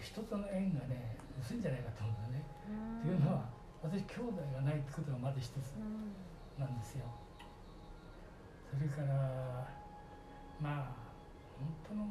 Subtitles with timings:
[0.00, 2.44] 人との縁がね薄いんじゃないかと思うんだね。
[3.02, 3.48] というのは
[3.82, 5.76] 私兄弟がないってことがまず一つ
[6.58, 7.06] なんですよ。
[8.70, 9.66] それから
[10.60, 11.00] まあ
[11.58, 12.06] 本当の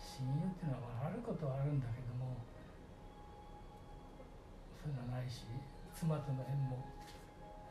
[0.00, 2.40] 親友っていうのはあることはあるんだけども
[4.80, 5.44] そういうのはないし
[5.92, 6.80] 妻との縁も、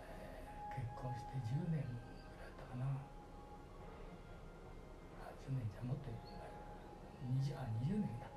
[0.04, 1.88] えー、結婚して10年ぐらい
[2.38, 2.86] だったかな
[5.26, 8.35] あ10年じゃもっと 20, あ20年だ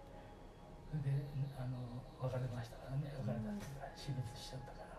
[0.89, 1.13] それで
[1.61, 3.13] あの別れましたからね。
[3.13, 4.97] 別れたっていうか死別しちゃったから。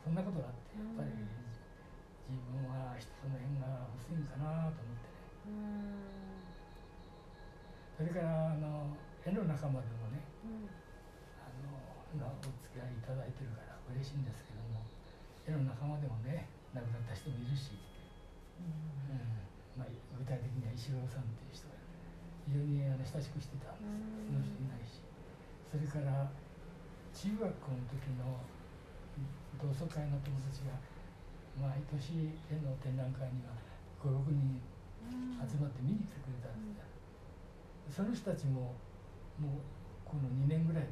[0.00, 1.12] そんなことがあってやっぱり
[2.32, 5.60] 自分は人との縁が薄いんかなと思ってね。
[7.98, 10.24] それからあの絵の仲間でもね、
[11.36, 11.50] あ
[12.16, 14.80] のお付き合いいただいてるから嬉しいんですけども
[15.44, 17.76] 絵の仲間でもね亡くなった人もいるし、
[18.56, 19.44] うん。
[19.76, 21.76] まあ、具体的には石黒さんっていう人が
[22.46, 24.26] 非常に親しくしてたんです。
[24.26, 25.02] その人いないし。
[25.68, 26.30] それから
[27.12, 28.40] 中学校の時の
[29.58, 30.78] 同窓会の友達が
[31.58, 33.52] 毎年絵の展覧会には
[33.98, 34.62] 56人
[35.42, 36.86] 集まって見に来てくれたんですよ。
[37.90, 38.74] その人たちも
[39.38, 39.62] もう
[40.04, 40.90] この2年ぐらいで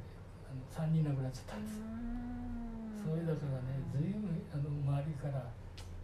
[0.50, 1.78] あの3人亡くなっちゃったんです。
[3.06, 5.46] それだからね随分あの周りから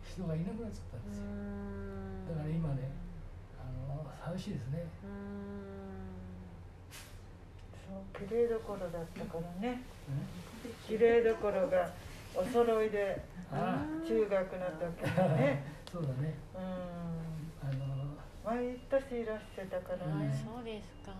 [0.06, 1.26] 人がいなくなっちゃったんですよ。
[2.30, 2.94] だから今ね
[3.58, 4.86] あの寂しいですね
[8.12, 9.82] 綺麗どころだったからね。
[10.86, 11.90] 綺麗どころが
[12.34, 15.64] お揃いで中学の時にね。
[15.90, 16.34] そうだね。
[16.54, 17.68] うん。
[17.68, 21.14] あの毎年いらしてたからね、そうですか、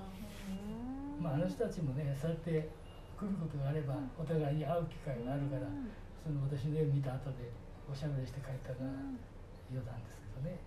[1.20, 5.62] まあ、あの人たちもねそうやって来ることがあれば、お互いに会う機会があるから、
[6.25, 7.47] その私の絵を見た後で
[7.86, 8.91] おしゃべりして帰ったから、
[9.70, 10.59] 余談ですけどね。